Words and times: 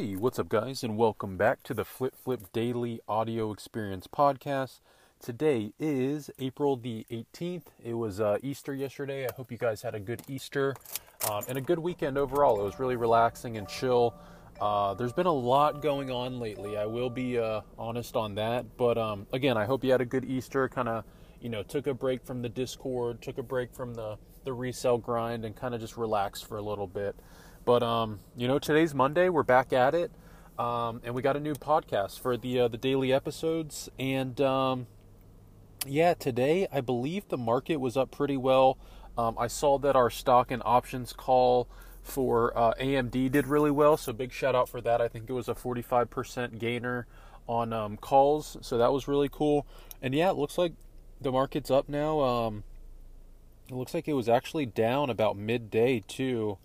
Hey, 0.00 0.16
what's 0.16 0.38
up, 0.38 0.48
guys, 0.48 0.82
and 0.82 0.96
welcome 0.96 1.36
back 1.36 1.62
to 1.64 1.74
the 1.74 1.84
Flip 1.84 2.14
Flip 2.16 2.40
Daily 2.54 3.02
Audio 3.06 3.52
Experience 3.52 4.06
Podcast. 4.06 4.80
Today 5.22 5.74
is 5.78 6.30
April 6.38 6.76
the 6.76 7.04
18th. 7.10 7.64
It 7.84 7.92
was 7.92 8.18
uh, 8.18 8.38
Easter 8.42 8.74
yesterday. 8.74 9.26
I 9.26 9.28
hope 9.36 9.52
you 9.52 9.58
guys 9.58 9.82
had 9.82 9.94
a 9.94 10.00
good 10.00 10.22
Easter 10.26 10.74
um, 11.30 11.44
and 11.50 11.58
a 11.58 11.60
good 11.60 11.78
weekend 11.78 12.16
overall. 12.16 12.58
It 12.58 12.64
was 12.64 12.78
really 12.78 12.96
relaxing 12.96 13.58
and 13.58 13.68
chill. 13.68 14.14
Uh, 14.58 14.94
there's 14.94 15.12
been 15.12 15.26
a 15.26 15.32
lot 15.32 15.82
going 15.82 16.10
on 16.10 16.40
lately. 16.40 16.78
I 16.78 16.86
will 16.86 17.10
be 17.10 17.38
uh, 17.38 17.60
honest 17.76 18.16
on 18.16 18.36
that. 18.36 18.78
But 18.78 18.96
um, 18.96 19.26
again, 19.34 19.58
I 19.58 19.66
hope 19.66 19.84
you 19.84 19.90
had 19.90 20.00
a 20.00 20.06
good 20.06 20.24
Easter. 20.24 20.66
Kind 20.66 20.88
of, 20.88 21.04
you 21.42 21.50
know, 21.50 21.62
took 21.62 21.86
a 21.86 21.92
break 21.92 22.24
from 22.24 22.40
the 22.40 22.48
Discord, 22.48 23.20
took 23.20 23.36
a 23.36 23.42
break 23.42 23.74
from 23.74 23.92
the 23.92 24.16
the 24.44 24.52
resale 24.54 24.96
grind, 24.96 25.44
and 25.44 25.54
kind 25.54 25.74
of 25.74 25.80
just 25.82 25.98
relaxed 25.98 26.46
for 26.46 26.56
a 26.56 26.62
little 26.62 26.86
bit. 26.86 27.14
But 27.64 27.82
um, 27.82 28.20
you 28.36 28.48
know, 28.48 28.58
today's 28.58 28.94
Monday. 28.94 29.28
We're 29.28 29.42
back 29.42 29.72
at 29.72 29.94
it, 29.94 30.10
um, 30.58 31.00
and 31.04 31.14
we 31.14 31.22
got 31.22 31.36
a 31.36 31.40
new 31.40 31.54
podcast 31.54 32.18
for 32.18 32.36
the 32.36 32.60
uh, 32.60 32.68
the 32.68 32.78
daily 32.78 33.12
episodes. 33.12 33.90
And 33.98 34.40
um, 34.40 34.86
yeah, 35.86 36.14
today 36.14 36.66
I 36.72 36.80
believe 36.80 37.28
the 37.28 37.36
market 37.36 37.76
was 37.76 37.96
up 37.96 38.10
pretty 38.10 38.36
well. 38.36 38.78
Um, 39.18 39.36
I 39.38 39.46
saw 39.46 39.78
that 39.78 39.94
our 39.94 40.08
stock 40.08 40.50
and 40.50 40.62
options 40.64 41.12
call 41.12 41.68
for 42.02 42.56
uh, 42.56 42.72
AMD 42.80 43.30
did 43.30 43.46
really 43.46 43.70
well, 43.70 43.96
so 43.98 44.12
big 44.12 44.32
shout 44.32 44.54
out 44.54 44.68
for 44.68 44.80
that. 44.80 45.02
I 45.02 45.08
think 45.08 45.28
it 45.28 45.34
was 45.34 45.48
a 45.48 45.54
45% 45.54 46.58
gainer 46.58 47.06
on 47.46 47.74
um, 47.74 47.98
calls, 47.98 48.56
so 48.62 48.78
that 48.78 48.92
was 48.92 49.06
really 49.06 49.28
cool. 49.30 49.66
And 50.00 50.14
yeah, 50.14 50.30
it 50.30 50.36
looks 50.36 50.56
like 50.56 50.72
the 51.20 51.30
market's 51.30 51.70
up 51.70 51.90
now. 51.90 52.20
Um, 52.20 52.64
it 53.68 53.74
looks 53.74 53.92
like 53.92 54.08
it 54.08 54.14
was 54.14 54.28
actually 54.30 54.64
down 54.64 55.10
about 55.10 55.36
midday 55.36 56.02
too 56.08 56.56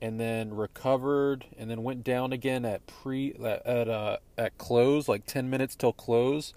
and 0.00 0.20
then 0.20 0.54
recovered 0.54 1.46
and 1.58 1.70
then 1.70 1.82
went 1.82 2.04
down 2.04 2.32
again 2.32 2.64
at 2.64 2.86
pre 2.86 3.34
at 3.42 3.88
uh, 3.88 4.18
at 4.36 4.56
close 4.58 5.08
like 5.08 5.24
10 5.26 5.48
minutes 5.48 5.74
till 5.74 5.92
close 5.92 6.52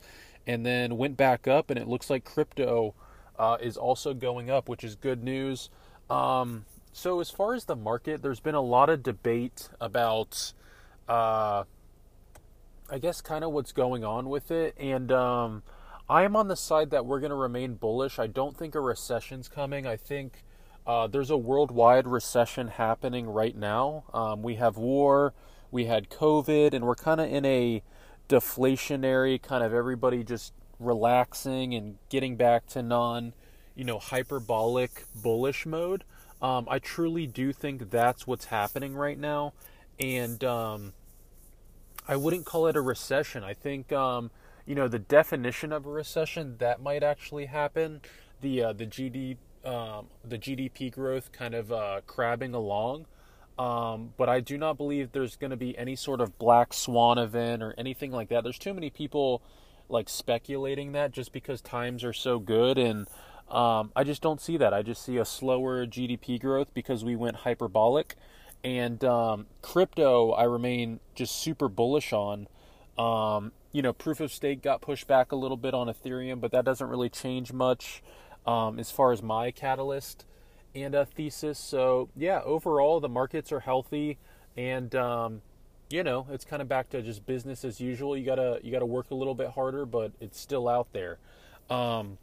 and 0.46 0.66
then 0.66 0.98
went 0.98 1.16
back 1.16 1.48
up 1.48 1.70
and 1.70 1.80
it 1.80 1.88
looks 1.88 2.10
like 2.10 2.26
crypto 2.26 2.94
uh, 3.38 3.58
is 3.62 3.78
also 3.78 4.14
going 4.14 4.50
up 4.50 4.68
which 4.68 4.84
is 4.84 4.96
good 4.96 5.24
news. 5.24 5.70
Um, 6.10 6.66
so 6.92 7.20
as 7.20 7.30
far 7.30 7.54
as 7.54 7.66
the 7.66 7.76
market 7.76 8.22
there's 8.22 8.40
been 8.40 8.56
a 8.56 8.62
lot 8.62 8.90
of 8.90 9.04
debate 9.04 9.70
about 9.80 10.54
uh, 11.08 11.64
i 12.92 12.98
guess 13.00 13.22
kind 13.22 13.44
of 13.44 13.52
what's 13.52 13.72
going 13.72 14.04
on 14.04 14.28
with 14.28 14.52
it 14.52 14.76
and 14.78 15.12
um, 15.12 15.64
i 16.10 16.24
am 16.24 16.36
on 16.36 16.48
the 16.48 16.56
side 16.56 16.90
that 16.90 17.06
we're 17.06 17.20
going 17.20 17.30
to 17.30 17.36
remain 17.36 17.76
bullish. 17.76 18.20
I 18.20 18.28
don't 18.28 18.58
think 18.58 18.76
a 18.76 18.80
recession's 18.80 19.48
coming. 19.48 19.86
I 19.86 19.96
think 19.96 20.44
uh, 20.90 21.06
there's 21.06 21.30
a 21.30 21.38
worldwide 21.38 22.08
recession 22.08 22.68
happening 22.68 23.30
right 23.30 23.56
now. 23.56 24.06
Um, 24.12 24.42
we 24.42 24.56
have 24.56 24.76
war, 24.76 25.36
we 25.70 25.86
had 25.86 26.10
COVID, 26.10 26.74
and 26.74 26.84
we're 26.84 26.96
kind 26.96 27.22
of 27.22 27.32
in 27.32 27.46
a 27.46 27.84
deflationary 28.28 29.40
kind 29.40 29.64
of 29.64 29.72
everybody 29.72 30.24
just 30.24 30.52
relaxing 30.80 31.76
and 31.76 32.00
getting 32.10 32.38
back 32.38 32.66
to 32.70 32.82
non, 32.82 33.36
you 33.76 33.84
know, 33.84 34.00
hyperbolic 34.00 35.04
bullish 35.14 35.68
mode. 35.68 36.06
Um, 36.42 36.66
I 36.68 36.80
truly 36.80 37.28
do 37.28 37.54
think 37.54 37.92
that's 37.92 38.26
what's 38.26 38.46
happening 38.46 38.96
right 38.96 39.20
now, 39.20 39.54
and 40.00 40.44
um, 40.44 40.94
I 42.08 42.16
wouldn't 42.16 42.48
call 42.48 42.66
it 42.66 42.76
a 42.76 42.82
recession. 42.82 43.44
I 43.44 43.54
think 43.54 43.92
um, 43.92 44.32
you 44.66 44.74
know 44.74 44.88
the 44.88 44.98
definition 44.98 45.72
of 45.72 45.86
a 45.86 45.90
recession 45.92 46.56
that 46.58 46.82
might 46.82 47.04
actually 47.04 47.46
happen. 47.46 48.02
The 48.42 48.64
uh, 48.64 48.74
the 48.74 48.88
GDP 48.88 49.38
um, 49.66 50.08
the 50.24 50.38
GDP 50.38 50.92
growth 50.92 51.32
kind 51.32 51.54
of 51.54 51.72
uh, 51.72 52.02
crabbing 52.08 52.54
along. 52.54 53.06
Um, 53.58 54.14
but 54.16 54.30
I 54.30 54.40
do 54.40 54.58
not 54.58 54.78
believe 54.78 55.12
there's 55.12 55.36
going 55.36 55.52
to 55.52 55.58
be 55.58 55.78
any 55.78 55.96
sort 55.96 56.22
of 56.22 56.40
black 56.40 56.74
swan 56.74 57.18
event 57.18 57.62
or 57.62 57.76
anything 57.78 58.12
like 58.12 58.30
that. 58.30 58.44
There's 58.44 58.58
too 58.58 58.74
many 58.74 58.90
people 58.90 59.42
like 59.90 60.08
speculating 60.08 60.94
that 60.94 61.12
just 61.12 61.34
because 61.34 61.62
times 61.62 62.04
are 62.06 62.14
so 62.14 62.40
good, 62.40 62.78
and 62.78 63.08
um, 63.50 63.92
I 63.96 64.04
just 64.06 64.22
don't 64.22 64.40
see 64.40 64.56
that. 64.58 64.74
I 64.74 64.82
just 64.82 65.04
see 65.04 65.18
a 65.18 65.26
slower 65.26 65.86
GDP 65.86 66.40
growth 66.40 66.74
because 66.74 67.04
we 67.04 67.16
went 67.16 67.38
hyperbolic. 67.38 68.16
And 68.64 69.04
um, 69.04 69.48
crypto, 69.62 70.32
I 70.32 70.44
remain 70.44 71.00
just 71.16 71.36
super 71.36 71.68
bullish 71.68 72.14
on. 72.14 72.48
Um, 72.98 73.52
you 73.72 73.82
know, 73.82 73.94
proof 73.94 74.20
of 74.20 74.32
stake 74.32 74.62
got 74.62 74.82
pushed 74.82 75.08
back 75.08 75.32
a 75.32 75.36
little 75.36 75.58
bit 75.58 75.74
on 75.74 75.88
Ethereum, 75.88 76.42
but 76.42 76.52
that 76.52 76.66
doesn't 76.66 76.88
really 76.88 77.10
change 77.10 77.54
much 77.54 78.02
um, 78.50 78.80
as 78.80 78.90
far 78.90 79.12
as 79.12 79.22
my 79.22 79.52
catalyst 79.52 80.26
and 80.74 80.96
a 80.96 81.06
thesis. 81.06 81.60
So 81.60 82.10
yeah, 82.16 82.42
overall 82.44 83.00
the 83.00 83.10
markets 83.10 83.52
are 83.52 83.60
healthy, 83.60 84.18
and 84.58 84.94
um, 84.96 85.42
you 85.90 86.04
know 86.04 86.26
it's 86.32 86.46
kind 86.46 86.62
of 86.62 86.68
back 86.68 86.90
to 86.90 87.02
just 87.04 87.26
business 87.28 87.64
as 87.64 87.80
usual. 87.80 88.18
You 88.18 88.26
gotta 88.26 88.60
you 88.64 88.72
gotta 88.72 88.88
work 88.88 89.12
a 89.12 89.16
little 89.16 89.36
bit 89.36 89.50
harder, 89.52 89.86
but 89.86 90.14
it's 90.20 90.40
still 90.40 90.68
out 90.68 90.92
there. 90.94 91.20
Um, 91.70 92.18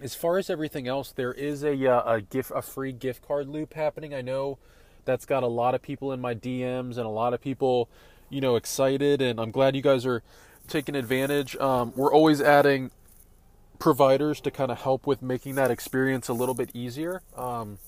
as 0.00 0.14
far 0.14 0.38
as 0.38 0.48
everything 0.48 0.88
else, 0.88 1.12
there 1.12 1.34
is 1.34 1.62
a 1.62 1.86
uh, 1.86 2.14
a 2.14 2.20
gift 2.22 2.50
a 2.54 2.62
free 2.62 2.92
gift 2.92 3.26
card 3.26 3.48
loop 3.48 3.74
happening. 3.74 4.14
I 4.14 4.22
know 4.22 4.58
that's 5.04 5.26
got 5.26 5.42
a 5.42 5.48
lot 5.48 5.74
of 5.74 5.82
people 5.82 6.12
in 6.12 6.20
my 6.20 6.34
DMs 6.34 6.96
and 6.96 7.06
a 7.06 7.10
lot 7.10 7.34
of 7.34 7.40
people, 7.42 7.90
you 8.30 8.40
know, 8.40 8.56
excited, 8.56 9.20
and 9.20 9.38
I'm 9.38 9.50
glad 9.50 9.76
you 9.76 9.82
guys 9.82 10.06
are 10.06 10.22
taking 10.68 10.94
advantage. 10.96 11.54
Um, 11.56 11.92
we're 11.96 12.12
always 12.12 12.40
adding 12.40 12.90
providers 13.78 14.40
to 14.40 14.50
kind 14.50 14.70
of 14.70 14.82
help 14.82 15.06
with 15.06 15.22
making 15.22 15.54
that 15.56 15.70
experience 15.70 16.28
a 16.28 16.32
little 16.32 16.54
bit 16.54 16.70
easier. 16.74 17.22
Um, 17.36 17.78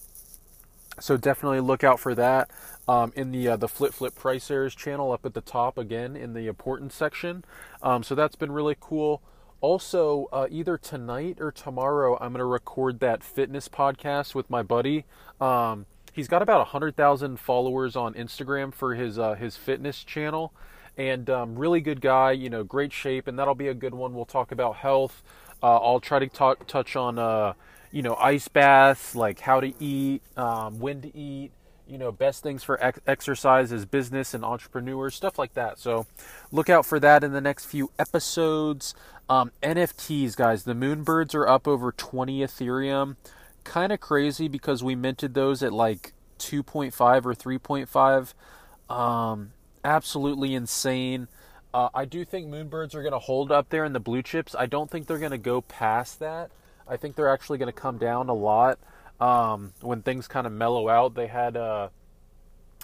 so 0.99 1.17
definitely 1.17 1.61
look 1.61 1.83
out 1.83 1.99
for 1.99 2.15
that 2.15 2.51
um, 2.87 3.13
in 3.17 3.33
the 3.33 3.49
uh, 3.49 3.57
the 3.57 3.69
Flip 3.69 3.93
Flip 3.93 4.15
Pricers 4.15 4.77
channel 4.77 5.13
up 5.13 5.25
at 5.25 5.35
the 5.35 5.41
top 5.41 5.79
again 5.79 6.17
in 6.17 6.35
the 6.35 6.47
important 6.47 6.93
section. 6.93 7.45
Um, 7.83 8.03
so 8.03 8.15
that's 8.15 8.37
been 8.37 8.53
really 8.53 8.77
cool. 8.79 9.23
Also, 9.61 10.27
uh, 10.33 10.47
either 10.51 10.79
tonight 10.79 11.37
or 11.39 11.53
tomorrow, 11.53 12.17
I'm 12.21 12.33
going 12.33 12.39
to 12.39 12.45
record 12.47 13.01
that 13.01 13.23
fitness 13.23 13.69
podcast 13.69 14.35
with 14.35 14.49
my 14.49 14.63
buddy. 14.63 15.05
Um, 15.39 15.87
he's 16.13 16.29
got 16.29 16.43
about 16.43 16.69
hundred 16.69 16.97
thousand 16.97 17.39
followers 17.39 17.95
on 17.97 18.15
Instagram 18.15 18.73
for 18.73 18.95
his 18.95 19.19
uh, 19.19 19.35
his 19.35 19.57
fitness 19.57 20.03
channel, 20.03 20.53
and 21.01 21.31
um, 21.31 21.57
really 21.57 21.81
good 21.81 22.03
guy. 22.03 22.33
You 22.33 22.51
know, 22.51 22.63
great 22.63 22.93
shape, 22.93 23.27
and 23.27 23.39
that'll 23.39 23.55
be 23.55 23.69
a 23.69 23.75
good 23.75 23.95
one. 23.95 24.15
We'll 24.15 24.27
talk 24.27 24.53
about 24.53 24.77
health. 24.77 25.23
Uh, 25.63 25.77
I'll 25.77 26.01
try 26.01 26.19
to 26.19 26.29
talk, 26.29 26.67
touch 26.67 26.95
on, 26.95 27.19
uh, 27.19 27.55
you 27.91 28.03
know, 28.03 28.15
ice 28.17 28.49
baths, 28.49 29.15
like 29.15 29.41
how 29.41 29.61
to 29.61 29.73
eat, 29.83 30.23
um, 30.37 30.79
when 30.79 31.01
to 31.03 31.17
eat, 31.17 31.53
you 31.87 31.99
know, 31.99 32.13
best 32.13 32.43
things 32.43 32.63
for 32.63 32.83
ex- 32.83 33.01
exercise 33.07 33.73
as 33.73 33.87
business 33.87 34.35
and 34.35 34.45
entrepreneurs, 34.45 35.15
stuff 35.15 35.39
like 35.39 35.55
that. 35.55 35.79
So 35.79 36.07
look 36.53 36.69
out 36.69 36.85
for 36.85 37.01
that 37.01 37.25
in 37.25 37.33
the 37.33 37.41
next 37.41 37.67
few 37.67 37.91
episodes. 37.99 38.95
Um, 39.29 39.53
NFTs, 39.63 40.37
guys, 40.37 40.65
the 40.65 40.75
Moonbirds 40.75 41.35
are 41.35 41.49
up 41.49 41.67
over 41.67 41.93
20 41.93 42.41
Ethereum. 42.41 43.17
Kind 43.65 43.93
of 43.93 44.01
crazy 44.01 44.49
because 44.49 44.83
we 44.83 44.95
minted 44.95 45.35
those 45.35 45.63
at 45.63 45.73
like 45.73 46.13
2.5 46.39 47.27
or 47.27 47.35
3.5. 47.35 48.95
Um, 48.95 49.53
absolutely 49.85 50.55
insane. 50.55 51.29
Uh, 51.73 51.89
I 51.95 52.05
do 52.05 52.25
think 52.25 52.49
Moonbirds 52.49 52.95
are 52.95 53.03
going 53.03 53.13
to 53.13 53.19
hold 53.19 53.53
up 53.53 53.69
there 53.69 53.85
in 53.85 53.93
the 53.93 54.01
blue 54.01 54.23
chips. 54.23 54.55
I 54.59 54.67
don't 54.67 54.91
think 54.91 55.07
they're 55.07 55.19
going 55.19 55.31
to 55.31 55.39
go 55.39 55.61
past 55.61 56.19
that. 56.19 56.51
I 56.89 56.97
think 56.97 57.15
they're 57.15 57.29
actually 57.29 57.59
going 57.59 57.73
to 57.73 57.81
come 57.81 57.99
down 57.99 58.29
a 58.29 58.35
lot 58.35 58.79
um, 59.21 59.73
when 59.81 60.03
things 60.03 60.27
kind 60.27 60.47
of 60.47 60.53
mellow 60.53 60.89
out. 60.89 61.15
They 61.15 61.29
had 61.29 61.57
uh, 61.57 61.89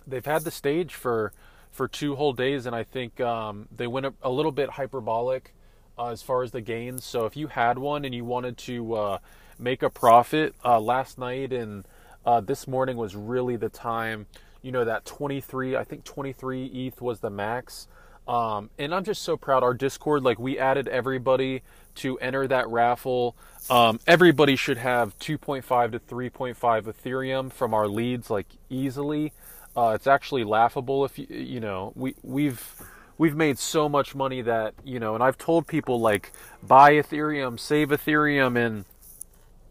they've 0.07 0.25
had 0.25 0.45
the 0.45 0.51
stage 0.51 0.95
for 0.95 1.33
for 1.73 1.89
two 1.89 2.15
whole 2.15 2.33
days, 2.33 2.67
and 2.67 2.77
I 2.77 2.85
think 2.85 3.21
um, 3.21 3.69
they 3.75 3.87
went 3.87 4.07
a, 4.07 4.15
a, 4.23 4.31
little 4.31 4.53
bit 4.53 4.71
hyperbolic 4.71 5.53
uh, 5.99 6.09
as 6.09 6.23
far 6.23 6.43
as 6.43 6.53
the 6.53 6.61
gains. 6.61 7.05
So 7.05 7.27
if 7.27 7.37
you 7.37 7.49
had 7.49 7.79
one 7.79 8.05
and 8.05 8.15
you 8.15 8.25
wanted 8.25 8.57
to 8.59 8.95
uh, 8.95 9.19
make 9.59 9.83
a 9.83 9.91
profit 9.91 10.55
uh, 10.65 10.81
last 10.81 11.19
night 11.19 11.53
and 11.53 11.85
uh, 12.25 12.41
this 12.41 12.67
morning 12.67 12.97
was 12.97 13.15
really 13.15 13.57
the 13.57 13.69
time. 13.69 14.27
You 14.67 14.73
know 14.73 14.85
that 14.85 15.05
23, 15.05 15.77
I 15.77 15.85
think 15.85 16.03
23 16.03 16.67
ETH 16.67 17.01
was 17.01 17.21
the 17.21 17.31
max. 17.31 17.87
Um, 18.27 18.71
and 18.77 18.93
I'm 18.93 19.05
just 19.05 19.23
so 19.23 19.37
proud. 19.37 19.63
Our 19.63 19.75
Discord, 19.75 20.25
like 20.25 20.41
we 20.41 20.59
added 20.59 20.89
everybody 20.89 21.63
to 21.97 22.19
enter 22.19 22.49
that 22.49 22.69
raffle. 22.69 23.37
Um, 23.71 24.01
everybody 24.09 24.57
should 24.57 24.79
have 24.79 25.17
2.5 25.21 25.93
to 25.93 26.01
3.5 26.01 26.57
Ethereum 26.83 27.53
from 27.53 27.75
our 27.75 27.87
leads, 27.87 28.29
like 28.29 28.47
easily. 28.69 29.33
Uh, 29.77 29.93
it's 29.95 30.09
actually 30.09 30.43
laughable 30.43 31.05
if 31.05 31.17
you 31.17 31.29
you 31.31 31.61
know 31.61 31.93
we 31.95 32.17
we've 32.25 32.83
we've 33.19 33.37
made 33.37 33.61
so 33.61 33.89
much 33.89 34.17
money 34.17 34.43
that 34.43 34.75
you 34.83 34.99
know, 34.99 35.15
and 35.15 35.23
I've 35.23 35.39
told 35.39 35.69
people 35.69 36.01
like 36.01 36.33
buy 36.61 36.95
Ethereum, 36.95 37.61
save 37.61 37.91
Ethereum, 37.91 38.57
and 38.57 38.85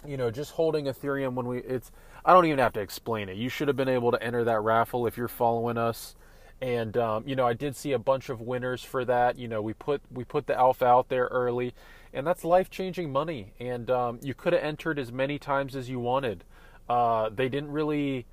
you 0.08 0.16
know, 0.16 0.32
just 0.32 0.52
holding 0.52 0.86
Ethereum 0.86 1.34
when 1.34 1.48
we 1.48 1.58
it's. 1.58 1.92
I 2.26 2.34
don't 2.34 2.46
even 2.46 2.60
have 2.60 2.74
to 2.74 2.82
explain 2.82 3.30
it. 3.30 3.38
You 3.38 3.50
should 3.50 3.68
have 3.68 3.78
been 3.78 3.88
able 3.90 4.12
to 4.12 4.22
enter 4.22 4.44
that 4.44 4.60
raffle 4.62 5.06
if 5.06 5.16
you're 5.16 5.28
following 5.28 5.78
us. 5.78 6.16
And 6.60 6.98
um, 6.98 7.24
you 7.28 7.36
know, 7.36 7.46
I 7.46 7.54
did 7.54 7.76
see 7.76 7.92
a 7.92 8.00
bunch 8.00 8.30
of 8.30 8.42
winners 8.42 8.84
for 8.84 9.06
that. 9.06 9.38
You 9.38 9.48
know, 9.48 9.62
we 9.62 9.74
put 9.74 10.02
we 10.12 10.24
put 10.24 10.48
the 10.48 10.58
alpha 10.58 10.86
out 10.86 11.10
there 11.10 11.26
early, 11.26 11.74
and 12.14 12.26
that's 12.26 12.44
life 12.44 12.70
changing 12.70 13.12
money. 13.12 13.54
And 13.60 13.90
um, 13.92 14.20
you 14.22 14.34
could 14.34 14.54
have 14.54 14.64
entered 14.64 14.98
as 14.98 15.12
many 15.12 15.38
times 15.38 15.76
as 15.76 15.90
you 15.90 16.00
wanted. 16.00 16.44
Uh, 16.90 17.30
they 17.30 17.50
didn't 17.50 17.72
really 17.72 18.26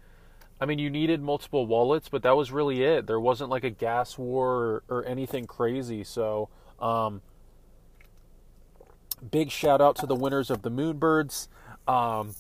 I 0.63 0.65
mean, 0.65 0.79
you 0.79 0.91
needed 0.91 1.21
multiple 1.21 1.67
wallets, 1.67 2.09
but 2.09 2.23
that 2.23 2.37
was 2.37 2.53
really 2.53 2.85
it. 2.85 3.09
There 3.09 3.19
wasn't 3.19 3.51
like 3.51 3.65
a 3.65 3.71
gas 3.71 4.17
war 4.17 4.53
or, 4.55 4.83
or 4.89 5.05
anything 5.07 5.45
crazy. 5.45 6.05
So, 6.05 6.51
um, 6.79 7.21
big 9.29 9.51
shout 9.51 9.81
out 9.81 9.97
to 9.97 10.07
the 10.07 10.15
winners 10.15 10.51
of 10.53 10.63
the 10.63 10.71
Moonbirds. 10.71 11.49
Um, 11.89 12.37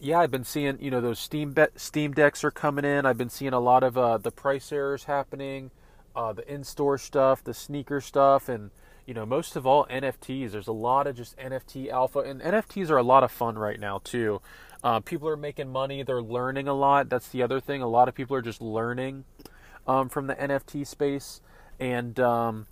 yeah, 0.00 0.20
I've 0.20 0.30
been 0.30 0.44
seeing 0.44 0.78
you 0.80 0.90
know 0.90 1.00
those 1.00 1.18
Steam 1.18 1.52
be- 1.52 1.66
Steam 1.76 2.12
decks 2.12 2.44
are 2.44 2.50
coming 2.50 2.84
in. 2.84 3.06
I've 3.06 3.18
been 3.18 3.30
seeing 3.30 3.52
a 3.52 3.60
lot 3.60 3.82
of 3.82 3.96
uh, 3.96 4.18
the 4.18 4.30
price 4.30 4.72
errors 4.72 5.04
happening, 5.04 5.70
uh, 6.14 6.32
the 6.32 6.50
in-store 6.52 6.98
stuff, 6.98 7.42
the 7.42 7.54
sneaker 7.54 8.00
stuff, 8.00 8.48
and 8.48 8.70
you 9.06 9.14
know 9.14 9.26
most 9.26 9.56
of 9.56 9.66
all 9.66 9.86
NFTs. 9.86 10.52
There's 10.52 10.68
a 10.68 10.72
lot 10.72 11.06
of 11.06 11.16
just 11.16 11.36
NFT 11.38 11.90
alpha, 11.90 12.20
and 12.20 12.40
NFTs 12.40 12.90
are 12.90 12.98
a 12.98 13.02
lot 13.02 13.24
of 13.24 13.30
fun 13.30 13.58
right 13.58 13.80
now 13.80 14.00
too. 14.02 14.40
Uh, 14.84 15.00
people 15.00 15.28
are 15.28 15.36
making 15.36 15.72
money. 15.72 16.02
They're 16.02 16.22
learning 16.22 16.68
a 16.68 16.74
lot. 16.74 17.08
That's 17.08 17.28
the 17.28 17.42
other 17.42 17.60
thing. 17.60 17.82
A 17.82 17.88
lot 17.88 18.08
of 18.08 18.14
people 18.14 18.36
are 18.36 18.42
just 18.42 18.60
learning 18.60 19.24
um, 19.86 20.08
from 20.08 20.26
the 20.26 20.34
NFT 20.34 20.86
space. 20.86 21.40
And 21.78 22.18
um, 22.20 22.66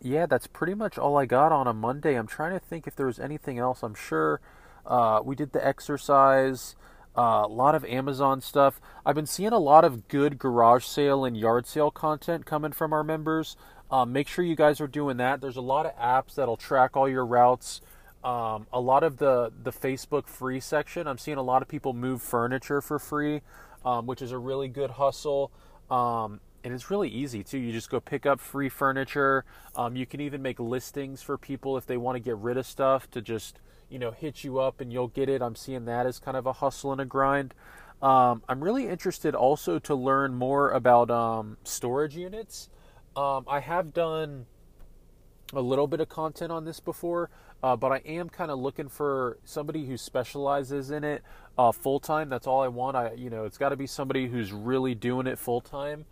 yeah, 0.00 0.26
that's 0.26 0.46
pretty 0.46 0.74
much 0.74 0.98
all 0.98 1.16
I 1.16 1.26
got 1.26 1.52
on 1.52 1.66
a 1.66 1.72
Monday. 1.72 2.14
I'm 2.14 2.26
trying 2.26 2.52
to 2.52 2.58
think 2.58 2.86
if 2.86 2.96
there 2.96 3.06
was 3.06 3.18
anything 3.18 3.58
else. 3.58 3.82
I'm 3.82 3.94
sure 3.94 4.40
uh, 4.86 5.20
we 5.24 5.34
did 5.34 5.52
the 5.52 5.66
exercise. 5.66 6.76
Uh, 7.16 7.42
a 7.44 7.48
lot 7.48 7.74
of 7.74 7.84
Amazon 7.86 8.40
stuff. 8.40 8.80
I've 9.04 9.14
been 9.14 9.26
seeing 9.26 9.52
a 9.52 9.58
lot 9.58 9.84
of 9.84 10.06
good 10.08 10.38
garage 10.38 10.84
sale 10.84 11.24
and 11.24 11.36
yard 11.36 11.66
sale 11.66 11.90
content 11.90 12.44
coming 12.44 12.72
from 12.72 12.92
our 12.92 13.02
members. 13.02 13.56
Um, 13.90 14.12
make 14.12 14.28
sure 14.28 14.44
you 14.44 14.56
guys 14.56 14.80
are 14.80 14.86
doing 14.86 15.16
that. 15.16 15.40
There's 15.40 15.56
a 15.56 15.62
lot 15.62 15.86
of 15.86 15.96
apps 15.96 16.34
that'll 16.34 16.56
track 16.56 16.96
all 16.96 17.08
your 17.08 17.24
routes. 17.24 17.80
Um, 18.22 18.66
a 18.72 18.80
lot 18.80 19.02
of 19.02 19.18
the 19.18 19.52
the 19.62 19.70
Facebook 19.70 20.26
free 20.26 20.58
section, 20.60 21.06
I'm 21.06 21.16
seeing 21.16 21.38
a 21.38 21.42
lot 21.42 21.62
of 21.62 21.68
people 21.68 21.92
move 21.92 22.20
furniture 22.20 22.80
for 22.80 22.98
free, 22.98 23.42
um, 23.84 24.06
which 24.06 24.20
is 24.20 24.32
a 24.32 24.38
really 24.38 24.68
good 24.68 24.90
hustle. 24.90 25.52
Um, 25.90 26.40
and 26.64 26.74
it's 26.74 26.90
really 26.90 27.08
easy 27.08 27.44
too. 27.44 27.58
You 27.58 27.72
just 27.72 27.88
go 27.88 28.00
pick 28.00 28.26
up 28.26 28.40
free 28.40 28.68
furniture. 28.68 29.44
Um, 29.76 29.94
you 29.94 30.04
can 30.04 30.20
even 30.20 30.42
make 30.42 30.58
listings 30.58 31.22
for 31.22 31.38
people 31.38 31.76
if 31.76 31.86
they 31.86 31.96
want 31.96 32.16
to 32.16 32.20
get 32.20 32.36
rid 32.36 32.56
of 32.56 32.66
stuff 32.66 33.08
to 33.12 33.22
just 33.22 33.60
you 33.88 33.98
know 33.98 34.10
hit 34.10 34.44
you 34.44 34.58
up 34.58 34.80
and 34.80 34.92
you'll 34.92 35.08
get 35.08 35.28
it. 35.28 35.42
I'm 35.42 35.56
seeing 35.56 35.84
that 35.86 36.06
as 36.06 36.18
kind 36.18 36.36
of 36.36 36.46
a 36.46 36.54
hustle 36.54 36.92
and 36.92 37.00
a 37.00 37.04
grind. 37.04 37.54
Um, 38.02 38.42
I'm 38.48 38.62
really 38.62 38.88
interested 38.88 39.34
also 39.34 39.78
to 39.80 39.94
learn 39.94 40.34
more 40.34 40.70
about 40.70 41.10
um, 41.10 41.56
storage 41.64 42.16
units. 42.16 42.68
I 43.16 43.60
have 43.60 43.94
done 43.94 44.46
a 45.52 45.60
little 45.60 45.86
bit 45.86 46.00
of 46.00 46.08
content 46.08 46.50
on 46.52 46.64
this 46.64 46.80
before, 46.80 47.30
uh, 47.62 47.76
but 47.76 47.92
I 47.92 47.98
am 47.98 48.28
kind 48.28 48.50
of 48.50 48.58
looking 48.58 48.88
for 48.88 49.38
somebody 49.44 49.86
who 49.86 49.96
specializes 49.96 50.90
in 50.90 51.04
it 51.04 51.22
uh, 51.56 51.72
full 51.72 52.00
time. 52.00 52.28
That's 52.28 52.46
all 52.46 52.62
I 52.62 52.68
want. 52.68 52.96
I, 52.96 53.12
you 53.14 53.30
know, 53.30 53.44
it's 53.44 53.58
got 53.58 53.70
to 53.70 53.76
be 53.76 53.86
somebody 53.86 54.26
who's 54.28 54.52
really 54.52 54.94
doing 54.94 55.26
it 55.26 55.38
full 55.38 55.60
time. 55.60 56.04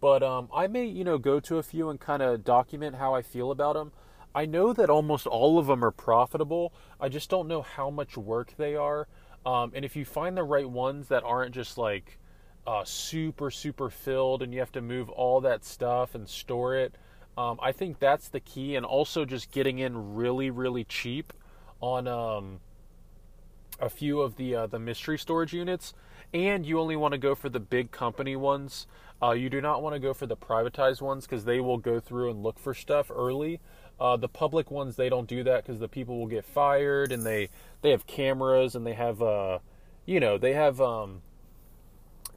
But 0.00 0.22
um, 0.22 0.48
I 0.54 0.66
may, 0.66 0.84
you 0.84 1.04
know, 1.04 1.16
go 1.16 1.40
to 1.40 1.58
a 1.58 1.62
few 1.62 1.88
and 1.88 1.98
kind 1.98 2.22
of 2.22 2.44
document 2.44 2.96
how 2.96 3.14
I 3.14 3.22
feel 3.22 3.50
about 3.50 3.74
them. 3.74 3.92
I 4.34 4.46
know 4.46 4.72
that 4.72 4.90
almost 4.90 5.26
all 5.26 5.58
of 5.58 5.66
them 5.66 5.84
are 5.84 5.90
profitable. 5.90 6.72
I 7.00 7.08
just 7.08 7.28
don't 7.28 7.48
know 7.48 7.62
how 7.62 7.90
much 7.90 8.16
work 8.16 8.54
they 8.56 8.76
are. 8.76 9.08
Um, 9.44 9.72
and 9.74 9.84
if 9.84 9.96
you 9.96 10.04
find 10.04 10.36
the 10.36 10.44
right 10.44 10.68
ones 10.68 11.08
that 11.08 11.24
aren't 11.24 11.54
just 11.54 11.76
like 11.76 12.18
uh, 12.66 12.84
super, 12.84 13.50
super 13.50 13.90
filled 13.90 14.42
and 14.42 14.52
you 14.52 14.60
have 14.60 14.72
to 14.72 14.80
move 14.80 15.10
all 15.10 15.40
that 15.40 15.64
stuff 15.64 16.14
and 16.14 16.28
store 16.28 16.76
it, 16.76 16.94
um, 17.36 17.58
I 17.62 17.72
think 17.72 17.98
that's 17.98 18.28
the 18.28 18.40
key, 18.40 18.76
and 18.76 18.84
also 18.84 19.24
just 19.24 19.50
getting 19.50 19.78
in 19.78 20.14
really, 20.14 20.50
really 20.50 20.84
cheap 20.84 21.32
on 21.80 22.06
um, 22.06 22.60
a 23.80 23.88
few 23.88 24.20
of 24.20 24.36
the 24.36 24.54
uh, 24.54 24.66
the 24.66 24.78
mystery 24.78 25.18
storage 25.18 25.54
units. 25.54 25.94
And 26.34 26.64
you 26.64 26.78
only 26.78 26.96
want 26.96 27.12
to 27.12 27.18
go 27.18 27.34
for 27.34 27.48
the 27.48 27.60
big 27.60 27.90
company 27.90 28.36
ones. 28.36 28.86
Uh, 29.22 29.32
you 29.32 29.48
do 29.48 29.60
not 29.60 29.82
want 29.82 29.94
to 29.94 30.00
go 30.00 30.12
for 30.12 30.26
the 30.26 30.36
privatized 30.36 31.00
ones 31.00 31.26
because 31.26 31.44
they 31.44 31.60
will 31.60 31.78
go 31.78 32.00
through 32.00 32.30
and 32.30 32.42
look 32.42 32.58
for 32.58 32.74
stuff 32.74 33.10
early. 33.10 33.60
Uh, 34.02 34.16
the 34.16 34.28
public 34.28 34.70
ones 34.70 34.96
they 34.96 35.08
don't 35.08 35.28
do 35.28 35.44
that 35.44 35.64
because 35.64 35.78
the 35.78 35.86
people 35.86 36.18
will 36.18 36.26
get 36.26 36.44
fired 36.44 37.12
and 37.12 37.22
they 37.22 37.48
they 37.82 37.90
have 37.90 38.04
cameras 38.06 38.74
and 38.74 38.84
they 38.84 38.94
have 38.94 39.22
uh 39.22 39.60
you 40.06 40.18
know 40.18 40.36
they 40.36 40.54
have 40.54 40.80
um 40.80 41.22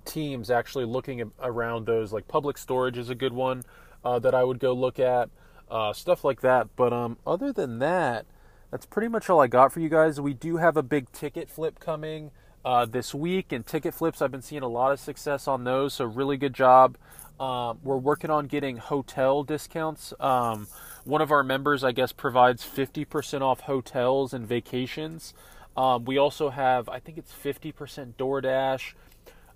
teams 0.06 0.52
actually 0.52 0.86
looking 0.86 1.32
around 1.42 1.86
those 1.86 2.14
like 2.14 2.28
public 2.28 2.58
storage 2.58 2.98
is 2.98 3.10
a 3.10 3.16
good 3.16 3.34
one 3.34 3.64
uh, 4.04 4.20
that 4.20 4.36
I 4.36 4.44
would 4.44 4.60
go 4.60 4.72
look 4.74 5.00
at, 5.00 5.30
uh, 5.70 5.92
stuff 5.92 6.24
like 6.24 6.42
that. 6.42 6.68
But 6.76 6.94
um, 6.94 7.18
other 7.26 7.52
than 7.52 7.80
that, 7.80 8.26
that's 8.72 8.86
pretty 8.86 9.08
much 9.08 9.30
all 9.30 9.42
I 9.42 9.48
got 9.48 9.74
for 9.74 9.80
you 9.80 9.90
guys. 9.90 10.22
We 10.22 10.34
do 10.34 10.58
have 10.58 10.78
a 10.78 10.84
big 10.84 11.12
ticket 11.12 11.50
flip 11.50 11.80
coming 11.80 12.32
uh, 12.64 12.86
this 12.86 13.14
week, 13.14 13.52
and 13.52 13.66
ticket 13.66 13.94
flips, 13.94 14.22
I've 14.22 14.32
been 14.32 14.42
seeing 14.42 14.64
a 14.64 14.68
lot 14.68 14.92
of 14.92 15.00
success 15.00 15.48
on 15.48 15.66
those, 15.66 15.94
so 15.94 16.06
really 16.06 16.38
good 16.38 16.54
job. 16.54 16.98
Um, 17.40 17.80
we're 17.84 17.98
working 17.98 18.30
on 18.30 18.48
getting 18.48 18.78
hotel 18.78 19.44
discounts. 19.44 20.14
Um, 20.20 20.68
one 21.06 21.22
of 21.22 21.32
our 21.32 21.44
members, 21.44 21.84
I 21.84 21.92
guess, 21.92 22.12
provides 22.12 22.64
50% 22.64 23.42
off 23.42 23.62
hotels 23.62 24.34
and 24.34 24.48
vacations. 24.48 25.34
Um, 25.78 26.06
we 26.06 26.18
also 26.18 26.50
have, 26.50 26.90
I 26.90 27.00
think 27.00 27.18
it's 27.18 27.32
50% 27.32 28.16
DoorDash 28.16 28.94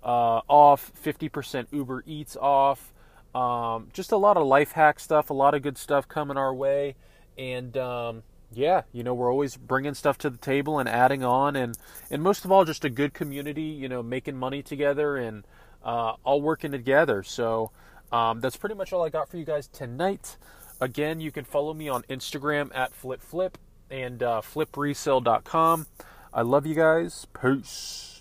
uh, 0.02 0.40
off, 0.48 0.92
50% 1.02 1.66
Uber 1.72 2.04
Eats 2.06 2.36
off. 2.36 2.92
Um, 3.34 3.88
just 3.92 4.12
a 4.12 4.16
lot 4.16 4.36
of 4.36 4.46
life 4.46 4.72
hack 4.72 4.98
stuff, 4.98 5.30
a 5.30 5.34
lot 5.34 5.54
of 5.54 5.62
good 5.62 5.78
stuff 5.78 6.08
coming 6.08 6.36
our 6.36 6.52
way, 6.52 6.96
and 7.38 7.76
um, 7.76 8.22
yeah, 8.52 8.82
you 8.92 9.04
know, 9.04 9.14
we're 9.14 9.30
always 9.30 9.56
bringing 9.56 9.94
stuff 9.94 10.18
to 10.18 10.30
the 10.30 10.36
table 10.36 10.80
and 10.80 10.88
adding 10.88 11.22
on, 11.22 11.54
and 11.54 11.78
and 12.10 12.22
most 12.24 12.44
of 12.44 12.50
all, 12.50 12.64
just 12.64 12.84
a 12.84 12.90
good 12.90 13.14
community. 13.14 13.62
You 13.62 13.88
know, 13.88 14.02
making 14.02 14.36
money 14.36 14.64
together 14.64 15.16
and 15.16 15.44
uh, 15.84 16.14
all 16.24 16.42
working 16.42 16.72
together. 16.72 17.22
So 17.22 17.70
um, 18.10 18.40
that's 18.40 18.56
pretty 18.56 18.74
much 18.74 18.92
all 18.92 19.04
I 19.04 19.10
got 19.10 19.28
for 19.28 19.36
you 19.36 19.44
guys 19.44 19.68
tonight. 19.68 20.36
Again, 20.80 21.20
you 21.20 21.30
can 21.30 21.44
follow 21.44 21.74
me 21.74 21.88
on 21.88 22.02
Instagram 22.04 22.70
at 22.74 22.92
flipflip 22.92 23.54
and 23.90 24.22
uh, 24.22 24.40
flipresale.com. 24.40 25.86
I 26.32 26.42
love 26.42 26.66
you 26.66 26.74
guys. 26.74 27.26
Peace. 27.40 28.19